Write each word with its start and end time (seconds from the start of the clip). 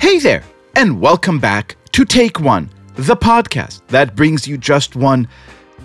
Hey 0.00 0.18
there, 0.18 0.42
and 0.76 0.98
welcome 0.98 1.38
back 1.38 1.76
to 1.92 2.06
Take 2.06 2.40
One, 2.40 2.70
the 2.94 3.14
podcast 3.14 3.86
that 3.88 4.16
brings 4.16 4.48
you 4.48 4.56
just 4.56 4.96
one 4.96 5.28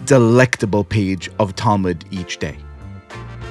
delectable 0.06 0.86
page 0.86 1.30
of 1.38 1.54
Talmud 1.58 2.06
each 2.12 2.38
day. 2.38 2.58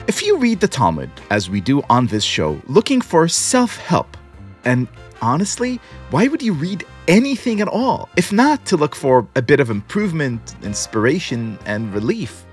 If 0.09 0.25
you 0.25 0.39
read 0.39 0.61
the 0.61 0.67
Talmud, 0.67 1.11
as 1.31 1.51
we 1.51 1.61
do 1.61 1.83
on 1.91 2.07
this 2.07 2.25
show, 2.25 2.61
looking 2.67 3.03
for 3.03 3.29
self 3.29 3.77
help, 3.77 4.17
and 4.65 4.89
honestly, 5.21 5.81
why 6.09 6.29
would 6.29 6.43
you 6.43 6.55
read 6.55 6.85
anything 7.09 7.61
at 7.61 7.69
all, 7.69 8.09
if 8.17 8.33
not 8.33 8.65
to 8.65 8.79
look 8.79 8.95
for 8.95 9.29
a 9.37 9.43
bit 9.43 9.61
of 9.61 9.69
improvement, 9.69 10.57
inspiration, 10.63 11.59
and 11.67 11.93
relief? 11.93 12.47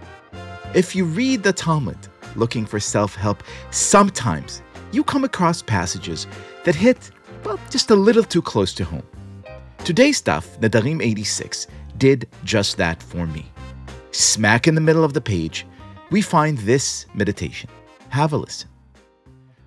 If 0.75 0.97
you 0.97 1.05
read 1.05 1.43
the 1.43 1.53
Talmud 1.53 1.97
looking 2.35 2.65
for 2.65 2.79
self 2.79 3.15
help, 3.15 3.41
sometimes 3.71 4.61
you 4.91 5.01
come 5.01 5.23
across 5.23 5.61
passages 5.61 6.27
that 6.65 6.75
hit, 6.75 7.09
well, 7.43 7.59
just 7.69 7.89
a 7.91 7.95
little 7.95 8.23
too 8.23 8.41
close 8.41 8.73
to 8.73 8.83
home. 8.83 9.03
Today's 9.83 10.17
stuff, 10.17 10.59
Nedarim 10.59 11.01
86, 11.01 11.67
did 11.97 12.27
just 12.43 12.77
that 12.77 13.01
for 13.01 13.25
me. 13.25 13.51
Smack 14.11 14.67
in 14.67 14.75
the 14.75 14.81
middle 14.81 15.03
of 15.03 15.13
the 15.13 15.21
page, 15.21 15.65
we 16.11 16.21
find 16.21 16.57
this 16.59 17.05
meditation. 17.13 17.69
Have 18.09 18.33
a 18.33 18.37
listen. 18.37 18.69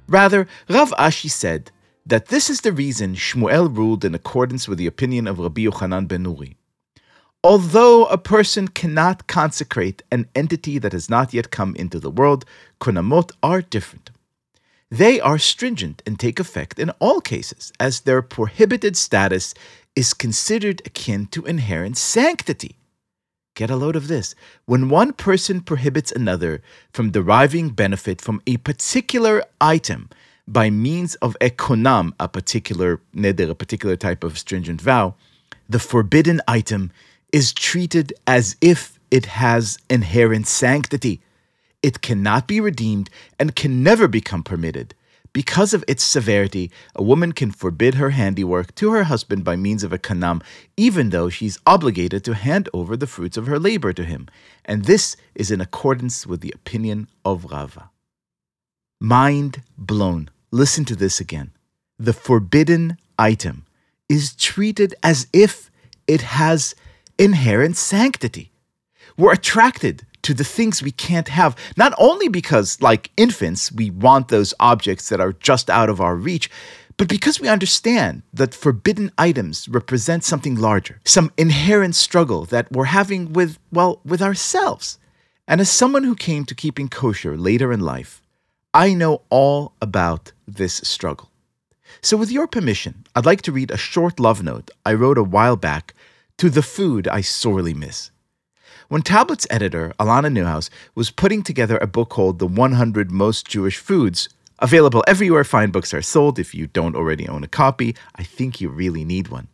Rather, 0.07 0.47
Rav 0.69 0.91
Ashi 0.93 1.31
said 1.31 1.71
that 2.07 2.27
this 2.27 2.51
is 2.51 2.61
the 2.61 2.73
reason 2.73 3.15
Shmuel 3.15 3.75
ruled 3.75 4.05
in 4.05 4.15
accordance 4.15 4.69
with 4.69 4.79
the 4.79 4.87
opinion 4.87 5.27
of 5.27 5.39
Rabbi 5.39 5.63
Yochanan 5.63 6.07
ben 6.07 6.25
Nuri. 6.25 6.57
Although 7.43 8.07
a 8.07 8.19
person 8.19 8.69
cannot 8.69 9.27
consecrate 9.27 10.03
an 10.13 10.27
entity 10.35 10.79
that 10.79 10.93
has 10.93 11.11
not 11.11 11.35
yet 11.35 11.51
come 11.51 11.75
into 11.77 11.99
the 11.99 12.11
world, 12.11 12.45
konamot 12.81 13.33
are 13.43 13.63
different. 13.63 14.11
They 14.91 15.21
are 15.21 15.39
stringent 15.39 16.03
and 16.07 16.19
take 16.19 16.39
effect 16.39 16.79
in 16.79 16.91
all 17.01 17.21
cases, 17.21 17.73
as 17.81 18.01
their 18.01 18.23
prohibited 18.23 18.97
status 18.97 19.55
is 19.97 20.15
considered 20.15 20.83
akin 20.85 21.27
to 21.27 21.45
inherent 21.45 21.97
sanctity. 21.97 22.77
Get 23.55 23.71
a 23.71 23.77
load 23.77 23.97
of 23.97 24.09
this. 24.09 24.35
When 24.67 24.89
one 24.89 25.13
person 25.13 25.61
prohibits 25.61 26.11
another 26.11 26.61
from 26.93 27.13
deriving 27.13 27.71
benefit 27.71 28.21
from 28.21 28.43
a 28.47 28.57
particular 28.59 29.45
item 29.61 30.11
by 30.47 30.71
means 30.71 31.15
of 31.17 31.37
a 31.41 31.51
konam, 31.51 32.13
a 32.19 32.29
particular 32.29 33.01
neder, 33.15 33.51
a 33.51 33.55
particular 33.55 33.97
type 33.97 34.25
of 34.25 34.39
stringent 34.39 34.81
vow, 34.81 35.15
the 35.69 35.79
forbidden 35.79 36.41
item 36.49 36.91
is 37.33 37.53
treated 37.53 38.13
as 38.27 38.57
if 38.61 38.99
it 39.11 39.27
has 39.27 39.79
inherent 39.89 40.47
sanctity. 40.47 41.21
It 41.85 42.01
cannot 42.01 42.49
be 42.49 42.61
redeemed 42.61 43.11
and 43.39 43.55
can 43.55 43.83
never 43.83 44.09
become 44.09 44.43
permitted. 44.43 44.95
Because 45.35 45.75
of 45.75 45.85
its 45.87 46.03
severity, 46.03 46.71
a 46.95 47.03
woman 47.03 47.33
can 47.33 47.51
forbid 47.51 47.97
her 47.97 48.09
handiwork 48.09 48.75
to 48.77 48.93
her 48.93 49.05
husband 49.05 49.45
by 49.45 49.57
means 49.57 49.85
of 49.85 49.93
a 49.93 49.99
konam, 49.99 50.43
even 50.79 51.11
though 51.11 51.29
she's 51.29 51.59
obligated 51.67 52.25
to 52.25 52.33
hand 52.33 52.71
over 52.73 52.97
the 52.97 53.07
fruits 53.07 53.37
of 53.37 53.47
her 53.49 53.59
labor 53.59 53.93
to 53.93 54.03
him. 54.03 54.29
And 54.65 54.87
this 54.87 55.15
is 55.35 55.51
in 55.51 55.61
accordance 55.61 56.27
with 56.27 56.41
the 56.41 56.55
opinion 56.55 57.07
of 57.23 57.45
Rava. 57.53 57.91
Mind 58.99 59.61
blown. 59.77 60.31
Listen 60.51 60.87
to 60.87 60.97
this 60.97 61.21
again. 61.21 61.51
The 61.99 62.15
forbidden 62.15 62.97
item 63.19 63.67
is 64.09 64.35
treated 64.35 64.95
as 65.03 65.27
if 65.35 65.71
it 66.07 66.23
has 66.23 66.75
inherent 67.19 67.77
sanctity. 67.77 68.53
We're 69.19 69.35
attracted 69.35 70.07
to 70.25 70.35
the 70.35 70.45
things 70.45 70.83
we 70.83 70.91
can't 70.91 71.29
have, 71.29 71.57
not 71.77 71.95
only 71.99 72.29
because, 72.29 72.81
like 72.81 73.11
infants, 73.17 73.71
we 73.71 73.91
want 73.91 74.29
those 74.29 74.55
objects 74.59 75.09
that 75.09 75.21
are 75.21 75.33
just 75.33 75.71
out 75.71 75.89
of 75.89 76.01
our 76.01 76.17
reach, 76.17 76.51
but 76.97 77.09
because 77.09 77.41
we 77.41 77.49
understand 77.49 78.23
that 78.33 78.55
forbidden 78.55 79.11
items 79.19 79.69
represent 79.69 80.25
something 80.25 80.55
larger, 80.55 81.01
some 81.05 81.33
inherent 81.37 81.95
struggle 81.95 82.45
that 82.47 82.71
we're 82.71 82.85
having 82.85 83.33
with, 83.33 83.59
well, 83.73 84.01
with 84.05 84.23
ourselves. 84.23 84.99
And 85.47 85.61
as 85.61 85.71
someone 85.71 86.05
who 86.05 86.15
came 86.15 86.45
to 86.47 86.55
keeping 86.55 86.89
kosher 86.89 87.37
later 87.37 87.73
in 87.73 87.81
life, 87.81 88.23
I 88.73 88.95
know 88.95 89.23
all 89.29 89.75
about 89.83 90.33
this 90.47 90.75
struggle. 90.75 91.31
So, 92.01 92.17
with 92.17 92.31
your 92.31 92.47
permission, 92.47 93.05
I'd 93.15 93.27
like 93.27 93.43
to 93.43 93.53
read 93.53 93.71
a 93.71 93.77
short 93.77 94.19
love 94.19 94.43
note 94.43 94.71
I 94.87 94.95
wrote 94.95 95.19
a 95.19 95.23
while 95.23 95.57
back 95.57 95.95
to 96.39 96.51
the 96.51 96.63
food 96.63 97.07
I 97.09 97.21
sorely 97.21 97.75
miss. 97.75 98.11
When 98.95 99.03
Tablet's 99.03 99.45
editor, 99.51 99.93
Alana 99.99 100.33
Newhouse, 100.33 100.71
was 100.95 101.11
putting 101.11 101.43
together 101.43 101.79
a 101.79 101.87
book 101.89 102.11
called 102.11 102.39
The 102.39 102.47
100 102.47 103.11
Most 103.11 103.45
Jewish 103.45 103.77
Foods, 103.77 104.29
available 104.61 105.03
everywhere 105.09 105.43
fine 105.43 105.73
books 105.73 105.93
are 105.93 106.01
sold, 106.01 106.39
if 106.39 106.55
you 106.55 106.69
don't 106.69 106.95
already 106.95 107.27
own 107.27 107.43
a 107.43 107.49
copy, 107.49 107.97
I 108.15 108.23
think 108.23 108.61
you 108.61 108.69
really 108.69 109.05
need 109.05 109.27
one. 109.27 109.49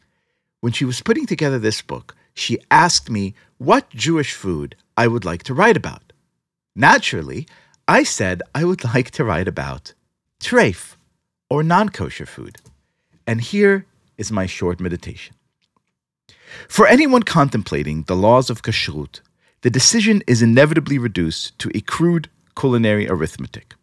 When 0.61 0.75
she 0.75 0.85
was 0.85 1.01
putting 1.01 1.25
together 1.25 1.59
this 1.59 1.81
book, 1.81 2.15
she 2.35 2.59
asked 2.71 3.09
me 3.09 3.35
what 3.57 3.89
Jewish 3.89 4.35
food 4.35 4.77
I 4.95 5.07
would 5.07 5.25
like 5.25 5.43
to 5.45 5.55
write 5.55 5.79
about. 5.79 6.13
Naturally, 6.77 7.49
I 7.89 8.03
said 8.03 8.43
I 8.55 8.67
would 8.67 8.85
like 8.95 9.11
to 9.13 9.25
write 9.25 9.49
about 9.49 9.95
treif, 10.39 10.97
or 11.49 11.63
non 11.63 11.89
kosher 11.89 12.27
food. 12.27 12.59
And 13.27 13.41
here 13.41 13.87
is 14.19 14.31
my 14.31 14.45
short 14.45 14.81
meditation. 14.81 15.35
For 16.69 16.87
anyone 16.87 17.23
contemplating 17.23 18.03
the 18.03 18.17
laws 18.17 18.51
of 18.51 18.63
kashrut, 18.63 19.21
the 19.63 19.71
decision 19.71 20.23
is 20.27 20.41
inevitably 20.43 20.99
reduced 20.99 21.59
to 21.59 21.71
a 21.75 21.81
crude 21.81 22.31
culinary 22.59 23.09
arithmetic. 23.09 23.75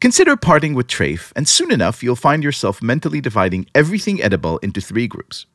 Consider 0.00 0.36
parting 0.36 0.74
with 0.74 0.86
treif, 0.86 1.32
and 1.34 1.48
soon 1.48 1.72
enough 1.72 2.02
you'll 2.02 2.16
find 2.16 2.44
yourself 2.44 2.80
mentally 2.80 3.20
dividing 3.20 3.66
everything 3.74 4.22
edible 4.22 4.58
into 4.58 4.80
three 4.80 5.08
groups. 5.08 5.46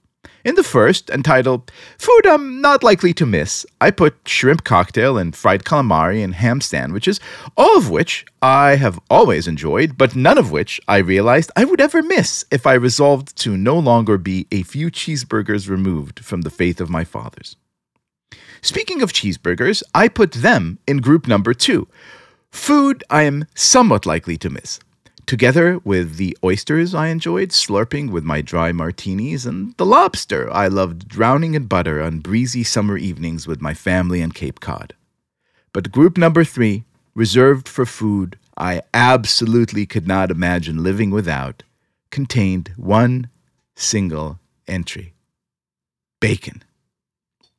In 0.44 0.56
the 0.56 0.64
first, 0.64 1.10
entitled 1.10 1.72
Food 1.98 2.26
I'm 2.28 2.62
Not 2.62 2.84
Likely 2.84 3.14
to 3.14 3.26
Miss, 3.26 3.66
I 3.80 3.92
put 3.92 4.28
shrimp 4.28 4.64
cocktail 4.64 5.18
and 5.18 5.36
fried 5.36 5.64
calamari 5.64 6.24
and 6.24 6.36
ham 6.36 6.62
sandwiches, 6.62 7.20
all 7.56 7.78
of 7.78 7.90
which 7.90 8.26
I 8.42 8.76
have 8.76 9.00
always 9.10 9.48
enjoyed, 9.48 9.98
but 9.98 10.16
none 10.16 10.38
of 10.38 10.52
which 10.52 10.82
I 10.88 10.98
realized 10.98 11.52
I 11.56 11.66
would 11.66 11.80
ever 11.80 12.02
miss 12.02 12.44
if 12.52 12.68
I 12.68 12.74
resolved 12.74 13.36
to 13.38 13.56
no 13.56 13.78
longer 13.78 14.18
be 14.18 14.48
a 14.52 14.64
few 14.64 14.92
cheeseburgers 14.92 15.70
removed 15.70 16.26
from 16.26 16.42
the 16.42 16.50
faith 16.50 16.82
of 16.82 16.90
my 16.90 17.04
fathers. 17.04 17.56
Speaking 18.62 19.02
of 19.02 19.14
cheeseburgers, 19.14 19.84
I 19.94 20.08
put 20.08 20.32
them 20.34 20.80
in 20.88 20.98
group 20.98 21.28
number 21.28 21.54
two. 21.54 21.88
Food 22.52 23.04
I 23.10 23.24
am 23.24 23.46
somewhat 23.56 24.06
likely 24.06 24.38
to 24.38 24.50
miss 24.50 24.80
together 25.32 25.80
with 25.86 26.18
the 26.18 26.38
oysters 26.44 26.94
I 26.94 27.08
enjoyed 27.08 27.52
slurping 27.52 28.12
with 28.12 28.26
my 28.26 28.42
dry 28.42 28.74
martinis, 28.74 29.46
and 29.46 29.74
the 29.78 29.86
lobster 29.86 30.52
I 30.52 30.68
loved 30.68 31.08
drowning 31.08 31.54
in 31.54 31.68
butter 31.68 32.02
on 32.02 32.20
breezy 32.20 32.66
summer 32.66 32.98
evenings 32.98 33.48
with 33.48 33.62
my 33.62 33.74
family 33.74 34.22
and 34.22 34.34
Cape 34.34 34.60
Cod. 34.60 34.94
But 35.72 35.92
group 35.92 36.18
number 36.18 36.44
three, 36.44 36.84
reserved 37.16 37.70
for 37.70 37.86
food 37.86 38.38
I 38.58 38.82
absolutely 38.94 39.86
could 39.86 40.06
not 40.06 40.32
imagine 40.32 40.84
living 40.84 41.12
without, 41.12 41.64
contained 42.10 42.74
one 42.76 43.30
single 43.74 44.40
entry 44.68 45.14
bacon. 46.20 46.61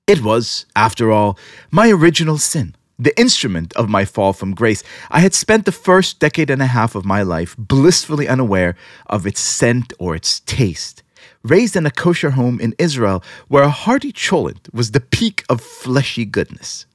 It 0.07 0.23
was, 0.23 0.67
after 0.75 1.13
all, 1.13 1.39
my 1.71 1.91
original 1.91 2.39
sin 2.39 2.77
the 2.99 3.19
instrument 3.19 3.73
of 3.75 3.89
my 3.89 4.05
fall 4.05 4.33
from 4.33 4.55
grace. 4.55 4.83
I 5.11 5.21
had 5.21 5.35
spent 5.35 5.65
the 5.65 5.73
first 5.73 6.21
decade 6.21 6.51
and 6.51 6.63
a 6.63 6.67
half 6.67 6.95
of 6.95 7.05
my 7.05 7.23
life 7.23 7.57
blissfully 7.59 8.29
unaware 8.29 8.77
of 9.07 9.27
its 9.27 9.41
scent 9.41 9.93
or 9.99 10.15
its 10.15 10.41
taste. 10.41 11.03
Raised 11.43 11.75
in 11.75 11.87
a 11.87 11.91
kosher 11.91 12.31
home 12.31 12.61
in 12.61 12.75
Israel 12.79 13.23
where 13.49 13.65
a 13.65 13.71
hearty 13.71 14.13
cholent 14.13 14.73
was 14.73 14.91
the 14.91 15.01
peak 15.01 15.45
of 15.49 15.61
fleshy 15.61 16.25
goodness. 16.25 16.87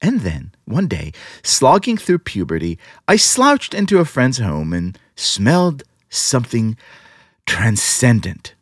And 0.00 0.20
then, 0.20 0.52
one 0.66 0.86
day, 0.86 1.12
slogging 1.42 1.96
through 1.96 2.18
puberty, 2.20 2.78
I 3.08 3.16
slouched 3.16 3.74
into 3.74 3.98
a 3.98 4.04
friend's 4.04 4.38
home 4.38 4.72
and 4.72 4.96
smelled 5.16 5.82
something 6.10 6.76
transcendent. 7.46 8.54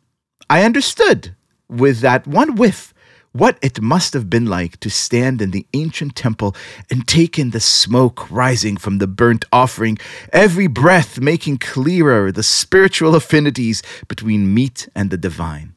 I 0.49 0.63
understood, 0.63 1.35
with 1.69 1.99
that 1.99 2.25
one 2.25 2.55
whiff, 2.55 2.94
what 3.35 3.57
it 3.61 3.81
must 3.81 4.13
have 4.13 4.29
been 4.29 4.45
like 4.45 4.79
to 4.79 4.89
stand 4.89 5.41
in 5.41 5.51
the 5.51 5.67
ancient 5.73 6.15
temple 6.15 6.55
and 6.89 7.05
take 7.05 7.37
in 7.37 7.49
the 7.49 7.59
smoke 7.59 8.31
rising 8.31 8.77
from 8.77 8.99
the 8.99 9.07
burnt 9.07 9.43
offering, 9.51 9.97
every 10.31 10.67
breath 10.67 11.19
making 11.19 11.57
clearer 11.57 12.31
the 12.31 12.43
spiritual 12.43 13.13
affinities 13.13 13.83
between 14.07 14.53
meat 14.53 14.87
and 14.95 15.09
the 15.09 15.17
divine. 15.17 15.75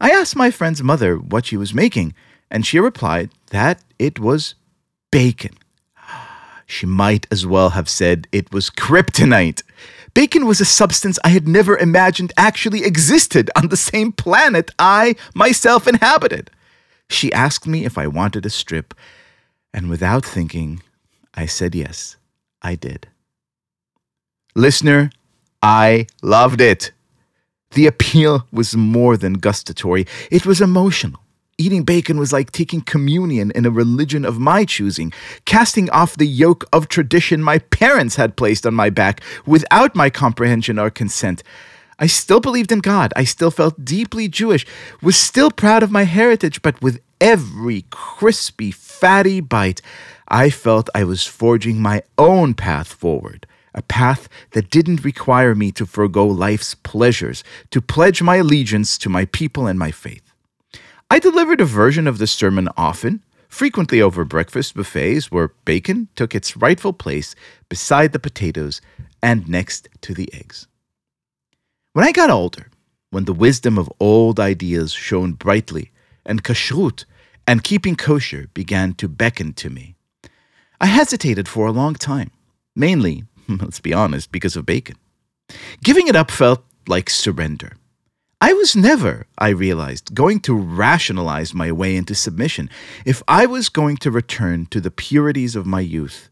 I 0.00 0.10
asked 0.10 0.36
my 0.36 0.50
friend's 0.50 0.82
mother 0.82 1.18
what 1.18 1.44
she 1.44 1.58
was 1.58 1.74
making, 1.74 2.14
and 2.50 2.64
she 2.64 2.80
replied 2.80 3.28
that 3.50 3.82
it 3.98 4.18
was 4.18 4.54
bacon. 5.10 5.52
She 6.66 6.86
might 6.86 7.26
as 7.30 7.46
well 7.46 7.70
have 7.70 7.90
said 7.90 8.26
it 8.32 8.50
was 8.50 8.70
kryptonite. 8.70 9.62
Bacon 10.14 10.46
was 10.46 10.60
a 10.60 10.64
substance 10.64 11.18
I 11.24 11.30
had 11.30 11.48
never 11.48 11.76
imagined 11.76 12.32
actually 12.36 12.84
existed 12.84 13.50
on 13.56 13.68
the 13.68 13.76
same 13.76 14.12
planet 14.12 14.70
I 14.78 15.16
myself 15.34 15.88
inhabited. 15.88 16.50
She 17.10 17.32
asked 17.32 17.66
me 17.66 17.84
if 17.84 17.98
I 17.98 18.06
wanted 18.06 18.46
a 18.46 18.50
strip, 18.50 18.94
and 19.72 19.90
without 19.90 20.24
thinking, 20.24 20.82
I 21.34 21.46
said 21.46 21.74
yes, 21.74 22.16
I 22.62 22.76
did. 22.76 23.08
Listener, 24.54 25.10
I 25.60 26.06
loved 26.22 26.60
it. 26.60 26.92
The 27.72 27.88
appeal 27.88 28.46
was 28.52 28.76
more 28.76 29.16
than 29.16 29.34
gustatory, 29.34 30.06
it 30.30 30.46
was 30.46 30.60
emotional. 30.60 31.23
Eating 31.56 31.84
bacon 31.84 32.18
was 32.18 32.32
like 32.32 32.50
taking 32.50 32.80
communion 32.80 33.52
in 33.52 33.64
a 33.64 33.70
religion 33.70 34.24
of 34.24 34.40
my 34.40 34.64
choosing, 34.64 35.12
casting 35.44 35.88
off 35.90 36.16
the 36.16 36.26
yoke 36.26 36.64
of 36.72 36.88
tradition 36.88 37.40
my 37.40 37.58
parents 37.58 38.16
had 38.16 38.36
placed 38.36 38.66
on 38.66 38.74
my 38.74 38.90
back 38.90 39.20
without 39.46 39.94
my 39.94 40.10
comprehension 40.10 40.80
or 40.80 40.90
consent. 40.90 41.44
I 42.00 42.08
still 42.08 42.40
believed 42.40 42.72
in 42.72 42.80
God. 42.80 43.12
I 43.14 43.22
still 43.22 43.52
felt 43.52 43.84
deeply 43.84 44.26
Jewish, 44.26 44.66
was 45.00 45.16
still 45.16 45.52
proud 45.52 45.84
of 45.84 45.92
my 45.92 46.02
heritage, 46.02 46.60
but 46.60 46.82
with 46.82 47.00
every 47.20 47.84
crispy, 47.90 48.72
fatty 48.72 49.40
bite, 49.40 49.80
I 50.26 50.50
felt 50.50 50.90
I 50.92 51.04
was 51.04 51.24
forging 51.24 51.80
my 51.80 52.02
own 52.18 52.54
path 52.54 52.88
forward, 52.92 53.46
a 53.72 53.82
path 53.82 54.28
that 54.50 54.70
didn't 54.70 55.04
require 55.04 55.54
me 55.54 55.70
to 55.72 55.86
forego 55.86 56.26
life's 56.26 56.74
pleasures, 56.74 57.44
to 57.70 57.80
pledge 57.80 58.22
my 58.22 58.36
allegiance 58.36 58.98
to 58.98 59.08
my 59.08 59.26
people 59.26 59.68
and 59.68 59.78
my 59.78 59.92
faith. 59.92 60.23
I 61.14 61.20
delivered 61.20 61.60
a 61.60 61.64
version 61.64 62.08
of 62.08 62.18
the 62.18 62.26
sermon 62.26 62.68
often, 62.76 63.22
frequently 63.48 64.02
over 64.02 64.24
breakfast 64.24 64.74
buffets 64.74 65.30
where 65.30 65.52
bacon 65.64 66.08
took 66.16 66.34
its 66.34 66.56
rightful 66.56 66.92
place 66.92 67.36
beside 67.68 68.10
the 68.10 68.18
potatoes 68.18 68.80
and 69.22 69.48
next 69.48 69.88
to 70.00 70.12
the 70.12 70.28
eggs. 70.34 70.66
When 71.92 72.04
I 72.04 72.10
got 72.10 72.30
older, 72.30 72.68
when 73.10 73.26
the 73.26 73.32
wisdom 73.32 73.78
of 73.78 73.92
old 74.00 74.40
ideas 74.40 74.90
shone 74.90 75.34
brightly 75.34 75.92
and 76.26 76.42
kashrut 76.42 77.04
and 77.46 77.62
keeping 77.62 77.94
kosher 77.94 78.48
began 78.52 78.92
to 78.94 79.06
beckon 79.06 79.52
to 79.52 79.70
me, 79.70 79.94
I 80.80 80.86
hesitated 80.86 81.46
for 81.46 81.68
a 81.68 81.78
long 81.80 81.94
time, 81.94 82.32
mainly, 82.74 83.22
let's 83.48 83.78
be 83.78 83.94
honest, 83.94 84.32
because 84.32 84.56
of 84.56 84.66
bacon. 84.66 84.96
Giving 85.80 86.08
it 86.08 86.16
up 86.16 86.32
felt 86.32 86.64
like 86.88 87.08
surrender. 87.08 87.76
I 88.40 88.52
was 88.52 88.76
never, 88.76 89.26
I 89.38 89.48
realized, 89.48 90.14
going 90.14 90.40
to 90.40 90.54
rationalize 90.54 91.54
my 91.54 91.72
way 91.72 91.96
into 91.96 92.14
submission. 92.14 92.68
If 93.04 93.22
I 93.26 93.46
was 93.46 93.68
going 93.68 93.96
to 93.98 94.10
return 94.10 94.66
to 94.66 94.80
the 94.80 94.90
purities 94.90 95.56
of 95.56 95.66
my 95.66 95.80
youth, 95.80 96.28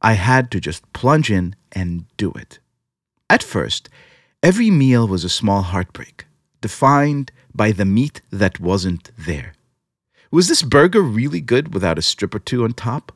I 0.00 0.14
had 0.14 0.50
to 0.52 0.60
just 0.60 0.90
plunge 0.92 1.30
in 1.30 1.56
and 1.72 2.04
do 2.16 2.32
it. 2.32 2.58
At 3.28 3.42
first, 3.42 3.88
every 4.42 4.70
meal 4.70 5.08
was 5.08 5.24
a 5.24 5.28
small 5.28 5.62
heartbreak, 5.62 6.26
defined 6.60 7.32
by 7.54 7.72
the 7.72 7.84
meat 7.84 8.20
that 8.30 8.60
wasn't 8.60 9.10
there. 9.18 9.54
Was 10.30 10.48
this 10.48 10.62
burger 10.62 11.02
really 11.02 11.40
good 11.40 11.72
without 11.74 11.98
a 11.98 12.02
strip 12.02 12.34
or 12.34 12.38
two 12.38 12.64
on 12.64 12.72
top? 12.72 13.12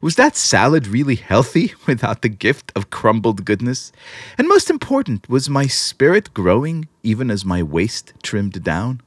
Was 0.00 0.16
that 0.16 0.36
salad 0.36 0.86
really 0.86 1.16
healthy 1.16 1.74
without 1.86 2.22
the 2.22 2.28
gift 2.28 2.72
of 2.74 2.90
crumbled 2.90 3.44
goodness? 3.44 3.92
And 4.38 4.48
most 4.48 4.70
important, 4.70 5.28
was 5.28 5.48
my 5.48 5.66
spirit 5.66 6.34
growing 6.34 6.88
even 7.02 7.30
as 7.30 7.44
my 7.44 7.62
waist 7.62 8.12
trimmed 8.22 8.62
down? 8.62 9.00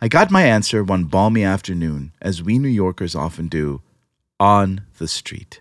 I 0.00 0.08
got 0.08 0.30
my 0.30 0.42
answer 0.42 0.82
one 0.82 1.04
balmy 1.04 1.44
afternoon, 1.44 2.12
as 2.22 2.42
we 2.42 2.58
New 2.58 2.68
Yorkers 2.68 3.14
often 3.14 3.48
do, 3.48 3.82
on 4.38 4.82
the 4.98 5.08
street. 5.08 5.60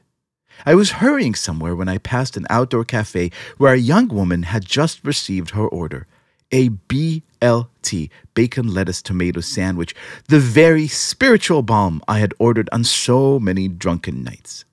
I 0.65 0.75
was 0.75 0.91
hurrying 0.91 1.35
somewhere 1.35 1.75
when 1.75 1.89
I 1.89 1.97
passed 1.97 2.37
an 2.37 2.47
outdoor 2.49 2.85
cafe 2.85 3.31
where 3.57 3.73
a 3.73 3.77
young 3.77 4.07
woman 4.07 4.43
had 4.43 4.65
just 4.65 5.03
received 5.03 5.51
her 5.51 5.67
order 5.67 6.07
a 6.51 6.69
BLT, 6.69 8.09
bacon, 8.33 8.73
lettuce, 8.73 9.01
tomato 9.01 9.41
sandwich, 9.41 9.95
the 10.27 10.39
very 10.39 10.87
spiritual 10.87 11.61
balm 11.61 12.01
I 12.07 12.19
had 12.19 12.33
ordered 12.39 12.69
on 12.71 12.83
so 12.83 13.39
many 13.39 13.67
drunken 13.67 14.23
nights. 14.23 14.65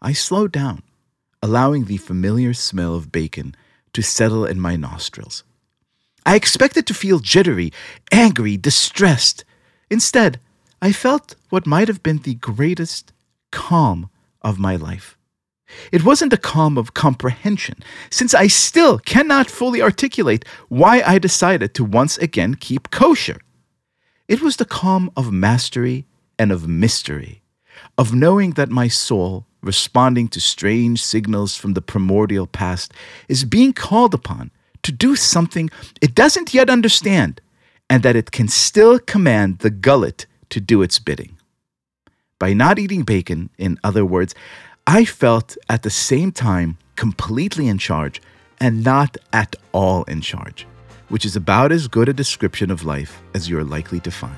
I 0.00 0.12
slowed 0.12 0.52
down, 0.52 0.82
allowing 1.42 1.84
the 1.84 1.96
familiar 1.96 2.54
smell 2.54 2.94
of 2.94 3.12
bacon 3.12 3.54
to 3.92 4.02
settle 4.02 4.44
in 4.44 4.60
my 4.60 4.76
nostrils. 4.76 5.44
I 6.24 6.34
expected 6.34 6.86
to 6.86 6.94
feel 6.94 7.20
jittery, 7.20 7.72
angry, 8.10 8.56
distressed. 8.56 9.44
Instead, 9.90 10.40
I 10.82 10.92
felt 10.92 11.36
what 11.50 11.66
might 11.66 11.88
have 11.88 12.02
been 12.02 12.18
the 12.18 12.34
greatest 12.34 13.12
calm 13.52 14.10
of 14.42 14.58
my 14.58 14.76
life. 14.76 15.15
It 15.92 16.04
wasn't 16.04 16.32
a 16.32 16.38
calm 16.38 16.78
of 16.78 16.94
comprehension, 16.94 17.78
since 18.10 18.34
I 18.34 18.46
still 18.46 18.98
cannot 18.98 19.50
fully 19.50 19.82
articulate 19.82 20.44
why 20.68 21.02
I 21.02 21.18
decided 21.18 21.74
to 21.74 21.84
once 21.84 22.18
again 22.18 22.54
keep 22.54 22.90
kosher. 22.90 23.38
It 24.28 24.42
was 24.42 24.56
the 24.56 24.64
calm 24.64 25.10
of 25.16 25.32
mastery 25.32 26.04
and 26.38 26.52
of 26.52 26.68
mystery, 26.68 27.42
of 27.98 28.14
knowing 28.14 28.52
that 28.52 28.68
my 28.68 28.88
soul, 28.88 29.46
responding 29.62 30.28
to 30.28 30.40
strange 30.40 31.02
signals 31.02 31.56
from 31.56 31.74
the 31.74 31.82
primordial 31.82 32.46
past, 32.46 32.92
is 33.28 33.44
being 33.44 33.72
called 33.72 34.14
upon 34.14 34.50
to 34.82 34.92
do 34.92 35.16
something 35.16 35.70
it 36.00 36.14
doesn't 36.14 36.54
yet 36.54 36.70
understand, 36.70 37.40
and 37.88 38.02
that 38.02 38.16
it 38.16 38.30
can 38.30 38.48
still 38.48 38.98
command 38.98 39.58
the 39.60 39.70
gullet 39.70 40.26
to 40.50 40.60
do 40.60 40.82
its 40.82 40.98
bidding. 40.98 41.36
By 42.38 42.52
not 42.52 42.78
eating 42.78 43.02
bacon, 43.02 43.50
in 43.56 43.78
other 43.82 44.04
words, 44.04 44.34
I 44.88 45.04
felt 45.04 45.56
at 45.68 45.82
the 45.82 45.90
same 45.90 46.30
time 46.30 46.78
completely 46.94 47.66
in 47.66 47.76
charge 47.76 48.22
and 48.60 48.84
not 48.84 49.16
at 49.32 49.56
all 49.72 50.04
in 50.04 50.20
charge, 50.20 50.64
which 51.08 51.24
is 51.24 51.34
about 51.34 51.72
as 51.72 51.88
good 51.88 52.08
a 52.08 52.12
description 52.12 52.70
of 52.70 52.84
life 52.84 53.20
as 53.34 53.48
you 53.48 53.58
are 53.58 53.64
likely 53.64 53.98
to 53.98 54.12
find. 54.12 54.36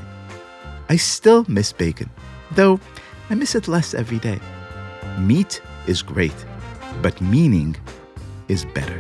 I 0.89 0.97
still 0.97 1.45
miss 1.49 1.75
bacon, 1.75 2.09
though 2.53 2.81
I 3.29 3.35
miss 3.35 3.55
it 3.55 3.69
less 3.69 3.93
every 3.93 4.19
day. 4.21 4.41
Meat 5.19 5.61
is 5.87 6.01
great, 6.01 6.47
but 7.03 7.21
meaning 7.21 7.77
is 8.49 8.65
better. 8.65 8.99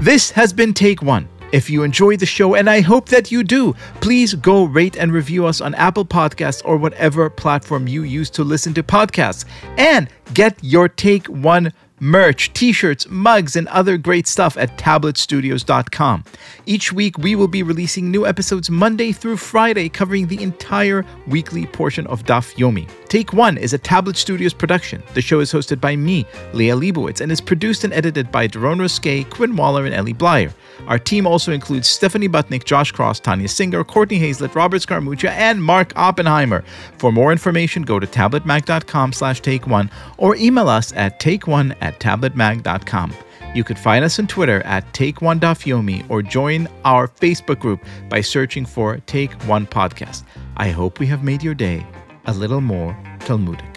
This 0.00 0.30
has 0.30 0.54
been 0.54 0.72
Take 0.72 1.02
One. 1.02 1.28
If 1.54 1.70
you 1.70 1.84
enjoyed 1.84 2.18
the 2.18 2.26
show, 2.26 2.56
and 2.56 2.68
I 2.68 2.80
hope 2.80 3.10
that 3.10 3.30
you 3.30 3.44
do, 3.44 3.74
please 4.00 4.34
go 4.34 4.64
rate 4.64 4.96
and 4.96 5.12
review 5.12 5.46
us 5.46 5.60
on 5.60 5.72
Apple 5.76 6.04
Podcasts 6.04 6.60
or 6.64 6.76
whatever 6.76 7.30
platform 7.30 7.86
you 7.86 8.02
use 8.02 8.28
to 8.30 8.42
listen 8.42 8.74
to 8.74 8.82
podcasts. 8.82 9.44
And 9.78 10.08
get 10.32 10.58
your 10.64 10.88
Take 10.88 11.28
One 11.28 11.72
merch, 12.00 12.52
t 12.52 12.72
shirts, 12.72 13.06
mugs, 13.08 13.56
and 13.56 13.68
other 13.68 13.96
great 13.96 14.26
stuff 14.26 14.56
at 14.56 14.76
tabletstudios.com. 14.78 16.24
Each 16.66 16.92
week, 16.92 17.18
we 17.18 17.36
will 17.36 17.48
be 17.48 17.62
releasing 17.62 18.10
new 18.10 18.26
episodes 18.26 18.70
Monday 18.70 19.12
through 19.12 19.36
Friday, 19.36 19.88
covering 19.88 20.26
the 20.26 20.42
entire 20.42 21.04
weekly 21.26 21.66
portion 21.66 22.06
of 22.08 22.24
Daf 22.24 22.54
Yomi. 22.56 22.88
Take 23.08 23.32
One 23.32 23.56
is 23.56 23.72
a 23.72 23.78
Tablet 23.78 24.16
Studios 24.16 24.52
production. 24.52 25.02
The 25.14 25.22
show 25.22 25.40
is 25.40 25.52
hosted 25.52 25.80
by 25.80 25.94
me, 25.94 26.24
Liel 26.52 26.80
Leibovitz, 26.80 27.20
and 27.20 27.30
is 27.30 27.40
produced 27.40 27.84
and 27.84 27.92
edited 27.92 28.32
by 28.32 28.48
Daron 28.48 28.80
Ruskay, 28.80 29.30
Quinn 29.30 29.56
Waller, 29.56 29.84
and 29.84 29.94
Ellie 29.94 30.14
Blyer. 30.14 30.52
Our 30.86 30.98
team 30.98 31.26
also 31.26 31.52
includes 31.52 31.88
Stephanie 31.88 32.28
Butnick, 32.28 32.64
Josh 32.64 32.92
Cross, 32.92 33.20
Tanya 33.20 33.48
Singer, 33.48 33.84
Courtney 33.84 34.18
Hazlett, 34.18 34.54
Robert 34.54 34.82
Scaramuccia, 34.82 35.30
and 35.30 35.62
Mark 35.62 35.92
Oppenheimer. 35.96 36.64
For 36.98 37.12
more 37.12 37.32
information, 37.32 37.82
go 37.82 37.98
to 37.98 38.06
tabletmag.com 38.06 39.12
slash 39.12 39.40
take 39.40 39.66
one 39.66 39.90
or 40.18 40.36
email 40.36 40.68
us 40.68 40.92
at 40.94 41.20
take 41.20 41.46
one 41.46 41.74
at 41.84 42.00
tabletmag.com. 42.00 43.14
You 43.54 43.62
could 43.62 43.78
find 43.78 44.04
us 44.04 44.18
on 44.18 44.26
Twitter 44.26 44.62
at 44.62 44.92
TakeOneDafyomi 44.92 46.10
or 46.10 46.22
join 46.22 46.66
our 46.84 47.06
Facebook 47.06 47.60
group 47.60 47.84
by 48.08 48.20
searching 48.20 48.66
for 48.66 48.98
Take 49.06 49.32
One 49.44 49.66
Podcast. 49.66 50.24
I 50.56 50.70
hope 50.70 50.98
we 50.98 51.06
have 51.06 51.22
made 51.22 51.42
your 51.42 51.54
day 51.54 51.86
a 52.26 52.34
little 52.34 52.60
more 52.60 52.96
Talmudic. 53.20 53.73